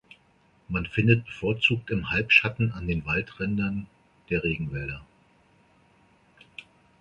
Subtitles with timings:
[0.67, 3.85] Man findet bevorzugt im Halbschatten an den Waldrändern
[4.31, 5.05] der Regenwälder.